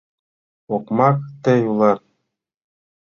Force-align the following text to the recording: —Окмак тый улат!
—Окмак 0.75 1.17
тый 1.43 1.59
улат! 1.71 2.01